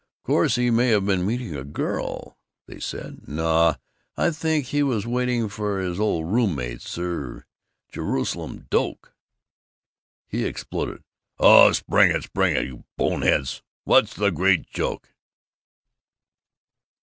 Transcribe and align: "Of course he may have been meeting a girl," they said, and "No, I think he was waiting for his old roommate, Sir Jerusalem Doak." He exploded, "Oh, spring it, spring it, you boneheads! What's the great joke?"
"Of 0.23 0.25
course 0.25 0.55
he 0.55 0.71
may 0.71 0.87
have 0.87 1.05
been 1.05 1.27
meeting 1.27 1.55
a 1.55 1.63
girl," 1.63 2.35
they 2.65 2.79
said, 2.79 3.19
and 3.19 3.27
"No, 3.27 3.75
I 4.17 4.31
think 4.31 4.65
he 4.65 4.81
was 4.81 5.05
waiting 5.05 5.47
for 5.47 5.79
his 5.79 5.99
old 5.99 6.31
roommate, 6.33 6.81
Sir 6.81 7.45
Jerusalem 7.91 8.65
Doak." 8.71 9.13
He 10.27 10.43
exploded, 10.43 11.03
"Oh, 11.37 11.71
spring 11.73 12.09
it, 12.09 12.23
spring 12.23 12.55
it, 12.55 12.65
you 12.65 12.83
boneheads! 12.97 13.61
What's 13.83 14.15
the 14.15 14.31
great 14.31 14.65
joke?" 14.65 15.13